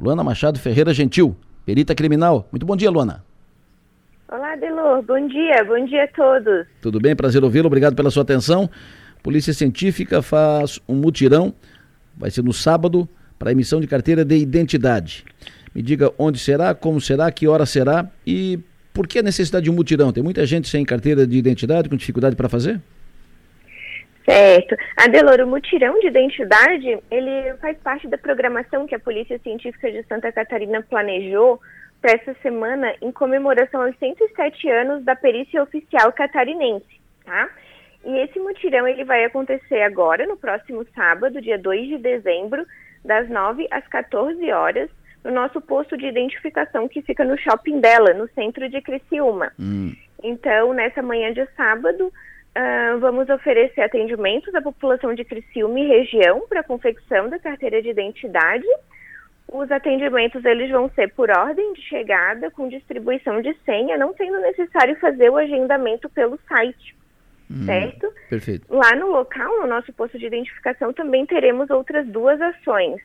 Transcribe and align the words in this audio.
Luana 0.00 0.24
Machado 0.24 0.58
Ferreira 0.58 0.94
Gentil, 0.94 1.36
perita 1.66 1.94
criminal. 1.94 2.48
Muito 2.50 2.64
bom 2.64 2.74
dia, 2.74 2.90
Luana. 2.90 3.22
Olá, 4.32 4.56
Delor. 4.56 5.02
Bom 5.02 5.28
dia. 5.28 5.62
Bom 5.64 5.84
dia 5.84 6.04
a 6.04 6.08
todos. 6.08 6.66
Tudo 6.80 6.98
bem? 6.98 7.14
Prazer 7.14 7.44
ouvi-lo. 7.44 7.66
Obrigado 7.66 7.94
pela 7.94 8.10
sua 8.10 8.22
atenção. 8.22 8.70
Polícia 9.22 9.52
Científica 9.52 10.22
faz 10.22 10.80
um 10.88 10.94
mutirão, 10.94 11.52
vai 12.16 12.30
ser 12.30 12.42
no 12.42 12.52
sábado, 12.52 13.06
para 13.38 13.52
emissão 13.52 13.78
de 13.78 13.86
carteira 13.86 14.24
de 14.24 14.36
identidade. 14.36 15.22
Me 15.74 15.82
diga 15.82 16.10
onde 16.18 16.38
será, 16.38 16.74
como 16.74 16.98
será, 16.98 17.30
que 17.30 17.46
hora 17.46 17.66
será 17.66 18.08
e 18.26 18.58
por 18.94 19.06
que 19.06 19.18
a 19.18 19.22
necessidade 19.22 19.64
de 19.64 19.70
um 19.70 19.74
mutirão? 19.74 20.12
Tem 20.12 20.22
muita 20.22 20.46
gente 20.46 20.66
sem 20.66 20.82
carteira 20.82 21.26
de 21.26 21.36
identidade, 21.36 21.90
com 21.90 21.96
dificuldade 21.96 22.34
para 22.34 22.48
fazer? 22.48 22.80
Certo. 24.24 24.76
Adelor, 24.96 25.40
o 25.40 25.46
mutirão 25.46 25.98
de 26.00 26.08
identidade, 26.08 26.98
ele 27.10 27.54
faz 27.60 27.76
parte 27.78 28.06
da 28.06 28.18
programação 28.18 28.86
que 28.86 28.94
a 28.94 29.00
Polícia 29.00 29.38
Científica 29.38 29.90
de 29.90 30.02
Santa 30.04 30.30
Catarina 30.30 30.82
planejou 30.82 31.60
para 32.00 32.12
essa 32.12 32.34
semana 32.42 32.94
em 33.00 33.12
comemoração 33.12 33.82
aos 33.82 33.96
107 33.98 34.68
anos 34.70 35.04
da 35.04 35.14
perícia 35.14 35.62
oficial 35.62 36.12
catarinense, 36.12 37.00
tá? 37.24 37.48
E 38.04 38.18
esse 38.18 38.38
mutirão 38.38 38.88
ele 38.88 39.04
vai 39.04 39.24
acontecer 39.24 39.82
agora, 39.82 40.26
no 40.26 40.36
próximo 40.36 40.86
sábado, 40.94 41.40
dia 41.40 41.58
2 41.58 41.88
de 41.88 41.98
dezembro, 41.98 42.64
das 43.04 43.28
9 43.28 43.68
às 43.70 43.86
14 43.88 44.50
horas, 44.50 44.88
no 45.22 45.30
nosso 45.30 45.60
posto 45.60 45.96
de 45.98 46.06
identificação 46.06 46.88
que 46.88 47.02
fica 47.02 47.24
no 47.24 47.36
shopping 47.38 47.80
dela, 47.80 48.14
no 48.14 48.26
centro 48.30 48.68
de 48.68 48.80
Criciúma. 48.80 49.52
Hum. 49.58 49.94
Então, 50.22 50.72
nessa 50.72 51.02
manhã 51.02 51.32
de 51.32 51.46
sábado, 51.56 52.10
uh, 52.56 52.98
vamos 52.98 53.28
oferecer 53.28 53.82
atendimentos 53.82 54.54
à 54.54 54.62
população 54.62 55.14
de 55.14 55.24
Criciúma 55.24 55.80
e 55.80 55.88
região 55.88 56.46
para 56.48 56.62
confecção 56.62 57.28
da 57.28 57.38
carteira 57.38 57.82
de 57.82 57.90
identidade 57.90 58.66
os 59.52 59.70
atendimentos 59.70 60.44
eles 60.44 60.70
vão 60.70 60.88
ser 60.90 61.12
por 61.12 61.28
ordem 61.28 61.72
de 61.72 61.82
chegada, 61.82 62.50
com 62.50 62.68
distribuição 62.68 63.42
de 63.42 63.52
senha, 63.64 63.98
não 63.98 64.14
sendo 64.14 64.38
necessário 64.40 64.96
fazer 65.00 65.28
o 65.28 65.36
agendamento 65.36 66.08
pelo 66.08 66.38
site. 66.48 66.96
Hum, 67.50 67.64
certo? 67.66 68.12
Perfeito. 68.28 68.64
Lá 68.72 68.94
no 68.94 69.08
local, 69.08 69.60
no 69.60 69.66
nosso 69.66 69.92
posto 69.92 70.18
de 70.18 70.26
identificação, 70.26 70.92
também 70.92 71.26
teremos 71.26 71.68
outras 71.68 72.06
duas 72.06 72.40
ações. 72.40 73.00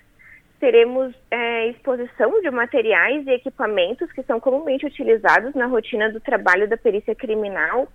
Teremos 0.59 1.15
é, 1.31 1.67
exposição 1.69 2.39
de 2.41 2.51
materiais 2.51 3.25
e 3.25 3.31
equipamentos 3.31 4.11
que 4.11 4.21
são 4.23 4.39
comumente 4.39 4.85
utilizados 4.85 5.55
na 5.55 5.65
rotina 5.65 6.11
do 6.11 6.19
trabalho 6.19 6.69
da 6.69 6.77
perícia 6.77 7.15
criminal, 7.15 7.87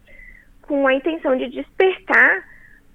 com 0.70 0.86
a 0.86 0.94
intenção 0.94 1.36
de 1.36 1.48
despertar 1.48 2.38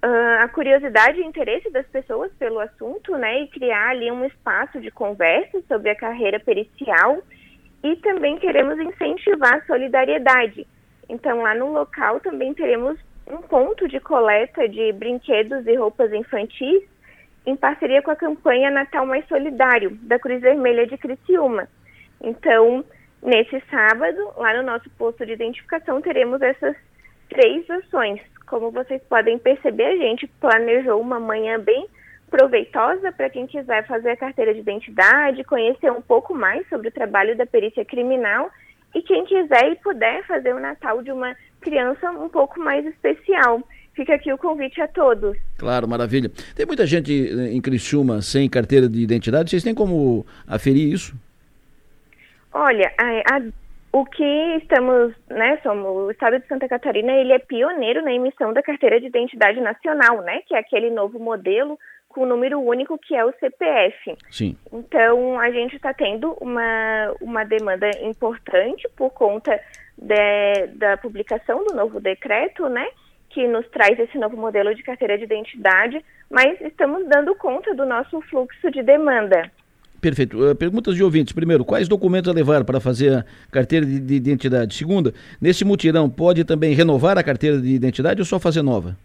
uh, 0.02 0.42
a 0.42 0.48
curiosidade 0.48 1.20
e 1.20 1.26
interesse 1.26 1.68
das 1.68 1.86
pessoas 1.88 2.32
pelo 2.38 2.58
assunto, 2.58 3.18
né, 3.18 3.42
e 3.42 3.48
criar 3.48 3.90
ali 3.90 4.10
um 4.10 4.24
espaço 4.24 4.80
de 4.80 4.90
conversa 4.90 5.60
sobre 5.68 5.90
a 5.90 5.94
carreira 5.94 6.40
pericial 6.40 7.18
e 7.84 7.94
também 7.96 8.38
queremos 8.38 8.78
incentivar 8.78 9.56
a 9.56 9.66
solidariedade. 9.66 10.66
Então, 11.06 11.42
lá 11.42 11.54
no 11.54 11.70
local 11.70 12.18
também 12.20 12.54
teremos 12.54 12.98
um 13.26 13.42
ponto 13.42 13.86
de 13.86 14.00
coleta 14.00 14.66
de 14.66 14.90
brinquedos 14.94 15.66
e 15.66 15.76
roupas 15.76 16.10
infantis 16.14 16.82
em 17.44 17.56
parceria 17.56 18.00
com 18.00 18.10
a 18.10 18.16
campanha 18.16 18.70
Natal 18.70 19.04
Mais 19.04 19.28
Solidário, 19.28 19.90
da 20.00 20.18
Cruz 20.18 20.40
Vermelha 20.40 20.86
de 20.86 20.96
Criciúma. 20.96 21.68
Então, 22.22 22.82
nesse 23.22 23.62
sábado, 23.70 24.32
lá 24.38 24.54
no 24.54 24.62
nosso 24.62 24.88
posto 24.96 25.26
de 25.26 25.34
identificação, 25.34 26.00
teremos 26.00 26.40
essas 26.40 26.74
três 27.28 27.68
ações. 27.70 28.20
Como 28.46 28.70
vocês 28.70 29.02
podem 29.08 29.38
perceber, 29.38 29.86
a 29.86 29.96
gente 29.96 30.26
planejou 30.40 31.00
uma 31.00 31.18
manhã 31.18 31.58
bem 31.58 31.86
proveitosa 32.30 33.12
para 33.12 33.30
quem 33.30 33.46
quiser 33.46 33.86
fazer 33.86 34.10
a 34.10 34.16
carteira 34.16 34.52
de 34.52 34.60
identidade, 34.60 35.44
conhecer 35.44 35.90
um 35.90 36.02
pouco 36.02 36.34
mais 36.34 36.68
sobre 36.68 36.88
o 36.88 36.92
trabalho 36.92 37.36
da 37.36 37.46
perícia 37.46 37.84
criminal 37.84 38.50
e 38.94 39.02
quem 39.02 39.24
quiser 39.24 39.72
e 39.72 39.76
puder 39.76 40.24
fazer 40.26 40.54
o 40.54 40.60
Natal 40.60 41.02
de 41.02 41.12
uma 41.12 41.34
criança 41.60 42.10
um 42.10 42.28
pouco 42.28 42.60
mais 42.60 42.84
especial. 42.86 43.62
Fica 43.94 44.14
aqui 44.14 44.32
o 44.32 44.38
convite 44.38 44.80
a 44.80 44.88
todos. 44.88 45.36
Claro, 45.56 45.88
maravilha. 45.88 46.30
Tem 46.54 46.66
muita 46.66 46.86
gente 46.86 47.12
em 47.12 47.60
Criciúma 47.60 48.20
sem 48.20 48.48
carteira 48.48 48.88
de 48.88 49.00
identidade. 49.00 49.50
Vocês 49.50 49.62
têm 49.62 49.74
como 49.74 50.26
aferir 50.46 50.92
isso? 50.92 51.14
Olha, 52.52 52.92
a, 52.98 53.36
a 53.36 53.42
o 53.92 54.04
que 54.04 54.56
estamos, 54.62 55.14
né, 55.28 55.58
somos, 55.62 55.86
o 55.86 56.10
Estado 56.10 56.38
de 56.38 56.46
Santa 56.46 56.68
Catarina, 56.68 57.12
ele 57.12 57.32
é 57.32 57.38
pioneiro 57.38 58.02
na 58.02 58.12
emissão 58.12 58.52
da 58.52 58.62
carteira 58.62 59.00
de 59.00 59.06
identidade 59.06 59.60
nacional, 59.60 60.20
né, 60.22 60.42
que 60.46 60.54
é 60.54 60.58
aquele 60.58 60.90
novo 60.90 61.18
modelo 61.18 61.78
com 62.08 62.22
o 62.22 62.26
número 62.26 62.60
único 62.60 62.98
que 62.98 63.14
é 63.14 63.24
o 63.24 63.32
CPF. 63.38 64.16
Sim. 64.30 64.56
Então, 64.72 65.38
a 65.38 65.50
gente 65.50 65.76
está 65.76 65.92
tendo 65.92 66.32
uma, 66.40 67.14
uma 67.20 67.44
demanda 67.44 67.90
importante 68.02 68.88
por 68.96 69.10
conta 69.10 69.60
de, 69.96 70.66
da 70.74 70.96
publicação 70.96 71.64
do 71.64 71.74
novo 71.74 72.00
decreto, 72.00 72.68
né, 72.68 72.86
que 73.30 73.46
nos 73.46 73.68
traz 73.68 73.98
esse 73.98 74.16
novo 74.18 74.36
modelo 74.36 74.74
de 74.74 74.82
carteira 74.82 75.18
de 75.18 75.24
identidade, 75.24 76.02
mas 76.30 76.60
estamos 76.60 77.06
dando 77.06 77.34
conta 77.34 77.74
do 77.74 77.84
nosso 77.84 78.20
fluxo 78.22 78.70
de 78.70 78.82
demanda. 78.82 79.50
Perfeito. 80.06 80.38
Uh, 80.38 80.54
perguntas 80.54 80.94
de 80.94 81.02
ouvintes. 81.02 81.32
Primeiro, 81.32 81.64
quais 81.64 81.88
documentos 81.88 82.30
a 82.30 82.32
levar 82.32 82.64
para 82.64 82.78
fazer 82.78 83.12
a 83.12 83.24
carteira 83.50 83.84
de, 83.84 83.98
de 83.98 84.14
identidade? 84.14 84.72
Segunda, 84.72 85.12
nesse 85.40 85.64
mutirão 85.64 86.08
pode 86.08 86.44
também 86.44 86.74
renovar 86.74 87.18
a 87.18 87.24
carteira 87.24 87.60
de 87.60 87.74
identidade 87.74 88.20
ou 88.20 88.24
só 88.24 88.38
fazer 88.38 88.62
nova? 88.62 88.96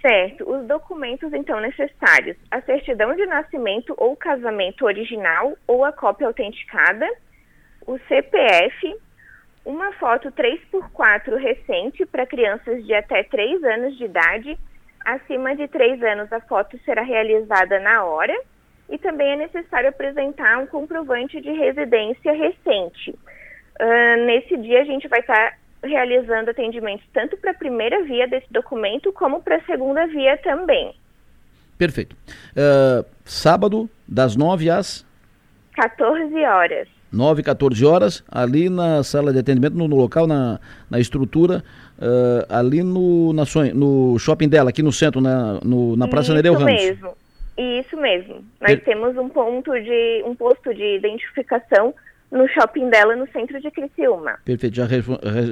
Certo. 0.00 0.48
Os 0.48 0.68
documentos, 0.68 1.32
então, 1.32 1.60
necessários: 1.60 2.36
a 2.48 2.60
certidão 2.60 3.16
de 3.16 3.26
nascimento 3.26 3.92
ou 3.96 4.14
casamento 4.14 4.84
original 4.84 5.58
ou 5.66 5.84
a 5.84 5.90
cópia 5.90 6.28
autenticada, 6.28 7.10
o 7.84 7.98
CPF, 8.06 8.96
uma 9.64 9.90
foto 9.94 10.30
3x4 10.30 11.34
recente 11.38 12.06
para 12.06 12.24
crianças 12.24 12.86
de 12.86 12.94
até 12.94 13.24
3 13.24 13.64
anos 13.64 13.98
de 13.98 14.04
idade. 14.04 14.56
Acima 15.04 15.56
de 15.56 15.66
3 15.66 16.00
anos, 16.04 16.32
a 16.32 16.40
foto 16.42 16.78
será 16.84 17.02
realizada 17.02 17.80
na 17.80 18.04
hora 18.04 18.32
e 18.88 18.98
também 18.98 19.32
é 19.32 19.36
necessário 19.36 19.88
apresentar 19.88 20.58
um 20.58 20.66
comprovante 20.66 21.40
de 21.40 21.50
residência 21.50 22.32
recente. 22.32 23.10
Uh, 23.80 24.26
nesse 24.26 24.56
dia, 24.56 24.82
a 24.82 24.84
gente 24.84 25.08
vai 25.08 25.20
estar 25.20 25.58
realizando 25.82 26.50
atendimentos 26.50 27.04
tanto 27.12 27.36
para 27.36 27.50
a 27.50 27.54
primeira 27.54 28.02
via 28.04 28.26
desse 28.26 28.46
documento 28.50 29.12
como 29.12 29.42
para 29.42 29.56
a 29.56 29.64
segunda 29.64 30.06
via 30.06 30.36
também. 30.38 30.94
Perfeito. 31.76 32.16
Uh, 32.56 33.04
sábado, 33.24 33.88
das 34.06 34.36
9 34.36 34.70
às? 34.70 35.04
14 35.74 36.34
horas. 36.44 36.88
9 37.12 37.40
e 37.40 37.44
14 37.44 37.84
horas, 37.84 38.24
ali 38.28 38.68
na 38.68 39.02
sala 39.02 39.32
de 39.32 39.38
atendimento, 39.38 39.76
no, 39.76 39.86
no 39.86 39.96
local, 39.96 40.26
na, 40.26 40.58
na 40.90 40.98
estrutura, 40.98 41.62
uh, 41.98 42.44
ali 42.48 42.82
no, 42.82 43.32
na, 43.32 43.44
no 43.72 44.18
shopping 44.18 44.48
dela, 44.48 44.70
aqui 44.70 44.82
no 44.82 44.92
centro, 44.92 45.20
na, 45.20 45.60
no, 45.62 45.96
na 45.96 46.08
Praça 46.08 46.34
Nereu 46.34 46.54
Ramos. 46.54 46.72
Isso 46.72 46.86
mesmo. 46.86 47.23
Isso 47.56 47.96
mesmo. 47.96 48.44
Nós 48.60 48.82
temos 48.82 49.16
um 49.16 49.28
ponto 49.28 49.72
de 49.72 50.22
um 50.26 50.34
posto 50.34 50.74
de 50.74 50.96
identificação 50.96 51.94
no 52.34 52.48
shopping 52.48 52.90
dela 52.90 53.14
no 53.14 53.28
centro 53.28 53.60
de 53.60 53.70
Criciúma. 53.70 54.38
Perfeito. 54.44 54.74
Já, 54.74 54.86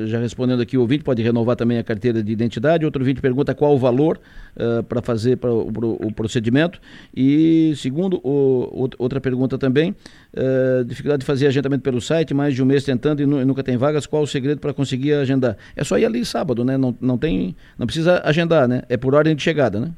já 0.07 0.19
respondendo 0.19 0.61
aqui 0.61 0.77
o 0.77 0.81
ouvinte, 0.81 1.05
pode 1.05 1.23
renovar 1.23 1.55
também 1.55 1.79
a 1.79 1.85
carteira 1.85 2.21
de 2.21 2.33
identidade. 2.33 2.85
Outro 2.85 3.01
ouvinte 3.03 3.21
pergunta 3.21 3.55
qual 3.55 3.75
o 3.75 3.79
valor 3.79 4.19
uh, 4.57 4.83
para 4.83 5.01
fazer 5.01 5.37
pra, 5.37 5.53
o, 5.53 5.69
o, 5.69 6.13
procedimento. 6.13 6.81
E 7.17 7.73
segundo, 7.77 8.21
o, 8.25 8.91
outra 8.99 9.21
pergunta 9.21 9.57
também, 9.57 9.95
uh, 10.35 10.85
dificuldade 10.85 11.21
de 11.21 11.27
fazer 11.27 11.47
agendamento 11.47 11.85
pelo 11.85 12.01
site, 12.01 12.35
mais 12.35 12.53
de 12.53 12.61
um 12.61 12.67
mês 12.67 12.83
tentando 12.83 13.23
e, 13.23 13.27
nu, 13.27 13.41
e 13.41 13.45
nunca 13.45 13.63
tem 13.63 13.77
vagas, 13.77 14.05
qual 14.05 14.25
o 14.25 14.27
segredo 14.27 14.61
para 14.61 14.75
conseguir 14.75 15.13
agendar? 15.13 15.57
É 15.77 15.85
só 15.85 15.97
ir 15.97 16.05
ali 16.05 16.25
sábado, 16.25 16.65
né? 16.65 16.77
Não, 16.77 16.97
não, 17.01 17.17
tem, 17.17 17.55
não 17.79 17.87
precisa 17.87 18.21
agendar, 18.25 18.67
né? 18.67 18.83
É 18.89 18.97
por 18.97 19.15
ordem 19.15 19.37
de 19.37 19.43
chegada, 19.43 19.79
né? 19.79 19.93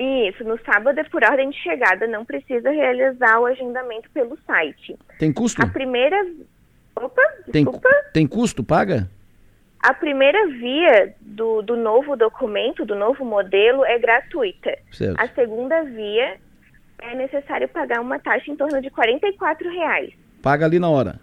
Isso, 0.00 0.42
no 0.44 0.58
sábado 0.64 0.98
é 0.98 1.04
por 1.04 1.22
ordem 1.22 1.50
de 1.50 1.58
chegada, 1.58 2.06
não 2.06 2.24
precisa 2.24 2.70
realizar 2.70 3.38
o 3.38 3.44
agendamento 3.44 4.10
pelo 4.12 4.38
site. 4.46 4.96
Tem 5.18 5.30
custo? 5.30 5.62
A 5.62 5.66
primeira. 5.66 6.16
Opa, 6.96 7.22
tem, 7.52 7.64
desculpa. 7.64 7.88
Tem 8.14 8.26
custo? 8.26 8.64
Paga? 8.64 9.10
A 9.78 9.92
primeira 9.92 10.46
via 10.48 11.14
do, 11.20 11.60
do 11.60 11.76
novo 11.76 12.16
documento, 12.16 12.86
do 12.86 12.94
novo 12.94 13.26
modelo, 13.26 13.84
é 13.84 13.98
gratuita. 13.98 14.74
Certo. 14.90 15.20
A 15.20 15.28
segunda 15.28 15.82
via 15.82 16.38
é 17.02 17.14
necessário 17.14 17.68
pagar 17.68 18.00
uma 18.00 18.18
taxa 18.18 18.50
em 18.50 18.56
torno 18.56 18.80
de 18.80 18.88
R$ 18.88 19.70
reais. 19.70 20.14
Paga 20.42 20.64
ali 20.64 20.78
na 20.78 20.88
hora. 20.88 21.20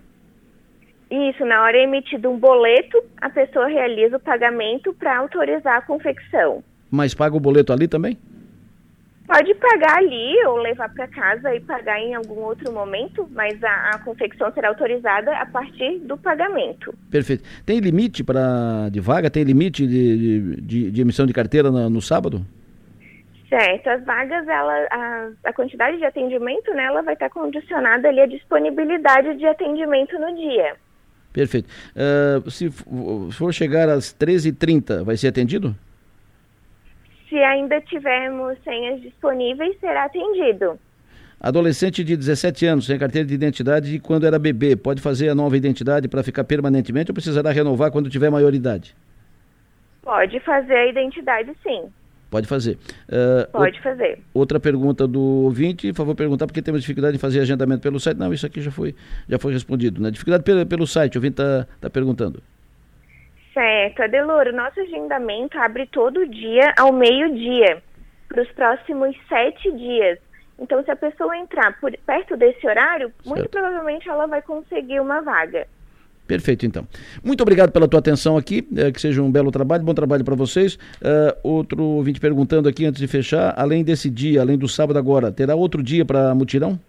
Isso, 1.10 1.44
na 1.46 1.64
hora 1.64 1.78
é 1.78 1.84
emitido 1.84 2.30
um 2.30 2.38
boleto, 2.38 3.04
a 3.20 3.30
pessoa 3.30 3.68
realiza 3.68 4.18
o 4.18 4.20
pagamento 4.20 4.94
para 4.94 5.18
autorizar 5.18 5.78
a 5.78 5.82
confecção. 5.82 6.64
Mas 6.92 7.16
paga 7.16 7.36
o 7.36 7.40
boleto 7.40 7.74
ali 7.74 7.88
também? 7.88 8.18
Pode 9.28 9.54
pagar 9.56 9.98
ali 9.98 10.34
ou 10.46 10.56
levar 10.56 10.88
para 10.94 11.06
casa 11.10 11.54
e 11.54 11.60
pagar 11.60 12.00
em 12.00 12.16
algum 12.16 12.40
outro 12.44 12.72
momento, 12.72 13.30
mas 13.34 13.62
a, 13.62 13.90
a, 13.90 14.00
confecção 14.00 14.50
será 14.54 14.70
autorizada 14.70 15.36
a 15.36 15.46
partir 15.46 16.00
do 16.00 16.18
pagamento. 16.18 16.96
Perfeito. 17.12 17.44
Tem 17.66 17.80
limite 17.80 18.24
para 18.24 18.88
de 18.90 19.02
vaga? 19.02 19.30
Tem 19.30 19.44
limite 19.44 19.86
de, 19.86 20.62
de, 20.62 20.92
de 20.92 21.02
emissão 21.02 21.26
de 21.26 21.34
carteira 21.34 21.70
no, 21.70 21.90
no 21.90 22.02
sábado? 22.02 22.46
Certo, 23.50 23.90
as 23.90 24.04
vagas, 24.06 24.48
ela, 24.48 24.88
a, 24.92 25.30
a 25.44 25.54
quantidade 25.54 25.98
de 25.98 26.06
atendimento, 26.06 26.74
né, 26.74 26.86
ela 26.86 27.02
vai 27.02 27.14
estar 27.14 27.30
condicionada 27.30 28.08
ali 28.08 28.22
à 28.22 28.26
disponibilidade 28.26 29.38
de 29.38 29.46
atendimento 29.46 30.18
no 30.20 30.34
dia. 30.36 30.76
Perfeito. 31.34 31.70
Uh, 31.96 32.50
se 32.50 32.70
for 33.32 33.54
chegar 33.54 33.90
às 33.90 34.14
13h30, 34.14 35.04
vai 35.04 35.18
ser 35.18 35.28
atendido? 35.28 35.76
Se 37.30 37.36
ainda 37.36 37.82
tivermos 37.82 38.58
senhas 38.64 39.02
disponíveis, 39.02 39.78
será 39.80 40.06
atendido. 40.06 40.80
Adolescente 41.40 42.04
de 42.04 42.18
17 42.18 42.66
anos, 42.66 42.86
sem 42.86 42.98
carteira 42.98 43.28
de 43.28 43.34
identidade 43.34 43.94
e 43.94 44.00
quando 44.00 44.26
era 44.26 44.40
bebê, 44.40 44.76
pode 44.76 45.02
fazer 45.02 45.30
a 45.30 45.36
nova 45.36 45.56
identidade 45.56 46.08
para 46.08 46.24
ficar 46.24 46.44
permanentemente 46.44 47.12
ou 47.12 47.14
precisará 47.14 47.52
renovar 47.52 47.92
quando 47.92 48.10
tiver 48.10 48.30
maioridade? 48.32 48.96
Pode 50.02 50.40
fazer 50.40 50.74
a 50.74 50.88
identidade, 50.88 51.52
sim. 51.62 51.92
Pode 52.30 52.48
fazer. 52.48 52.78
Uh, 53.08 53.50
Pode 53.52 53.80
fazer. 53.82 54.20
Outra 54.34 54.60
pergunta 54.60 55.08
do 55.08 55.22
ouvinte, 55.22 55.88
por 55.90 55.98
favor, 55.98 56.16
perguntar 56.16 56.46
porque 56.46 56.62
temos 56.62 56.82
dificuldade 56.82 57.16
em 57.16 57.20
fazer 57.20 57.40
agendamento 57.40 57.82
pelo 57.82 58.00
site. 58.00 58.18
Não, 58.18 58.34
isso 58.34 58.46
aqui 58.46 58.62
já 58.62 58.72
foi, 58.72 58.96
já 59.30 59.38
foi 59.38 59.54
respondido. 59.54 60.02
Né? 60.02 60.12
Dificuldade 60.12 60.44
pelo, 60.44 60.66
pelo 60.66 60.88
site, 60.88 61.16
o 61.16 61.20
ouvinte 61.20 61.34
está 61.34 61.68
tá 61.80 61.90
perguntando. 61.90 62.42
Certo, 63.58 64.04
Adeloro, 64.04 64.54
nosso 64.56 64.80
agendamento 64.80 65.58
abre 65.58 65.88
todo 65.88 66.28
dia 66.28 66.76
ao 66.78 66.94
meio-dia, 66.94 67.82
para 68.30 68.44
os 68.44 68.52
próximos 68.52 69.18
sete 69.28 69.72
dias. 69.72 70.20
Então, 70.60 70.84
se 70.84 70.92
a 70.92 70.96
pessoa 70.96 71.36
entrar 71.36 71.76
por, 71.80 71.92
perto 72.06 72.38
desse 72.38 72.68
horário, 72.68 73.08
certo. 73.08 73.30
muito 73.30 73.50
provavelmente 73.50 74.08
ela 74.08 74.28
vai 74.28 74.44
conseguir 74.44 75.00
uma 75.00 75.22
vaga. 75.22 75.68
Perfeito, 76.28 76.68
então. 76.68 76.88
Muito 77.24 77.42
obrigado 77.42 77.72
pela 77.72 77.88
tua 77.88 78.00
atenção 78.00 78.38
aqui, 78.38 78.68
é, 78.78 78.92
que 78.92 79.02
seja 79.02 79.24
um 79.24 79.32
belo 79.32 79.50
trabalho, 79.50 79.84
bom 79.84 79.94
trabalho 79.96 80.24
para 80.24 80.36
vocês. 80.36 80.76
Uh, 80.76 81.36
outro 81.42 81.82
ouvinte 81.82 82.20
perguntando 82.20 82.70
aqui 82.70 82.86
antes 82.86 83.02
de 83.02 83.08
fechar, 83.08 83.56
além 83.58 83.84
desse 83.84 84.08
dia, 84.08 84.40
além 84.40 84.56
do 84.56 84.68
sábado 84.68 85.00
agora, 85.00 85.32
terá 85.32 85.56
outro 85.56 85.82
dia 85.82 86.06
para 86.06 86.36
mutirão? 86.36 86.80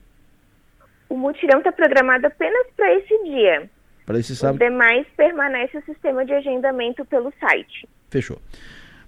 O 1.08 1.16
mutirão 1.16 1.60
está 1.60 1.72
programado 1.72 2.26
apenas 2.26 2.66
para 2.76 2.92
esse 2.92 3.24
dia. 3.24 3.70
Para? 4.08 4.52
Os 4.52 4.58
demais 4.58 5.06
permanece 5.16 5.76
o 5.76 5.82
sistema 5.84 6.24
de 6.24 6.32
agendamento 6.32 7.04
pelo 7.04 7.30
site. 7.38 7.86
Fechou. 8.08 8.38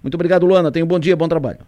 Muito 0.03 0.15
obrigado, 0.15 0.45
Luana. 0.45 0.71
Tenha 0.71 0.85
um 0.85 0.89
bom 0.89 0.99
dia, 0.99 1.17
bom 1.17 1.27
trabalho. 1.27 1.61